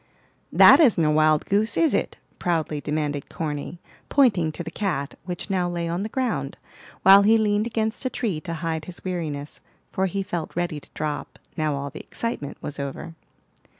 [0.51, 3.77] "That isn't a wild goose, is it?" proudly demanded Corny,
[4.09, 6.57] pointing to the cat, which now lay on the ground,
[7.03, 9.61] while he leaned against a tree to hide his weariness;
[9.91, 13.13] for he felt ready to drop, now all the excitement was over.